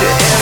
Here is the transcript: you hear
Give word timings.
you 0.00 0.06
hear 0.06 0.39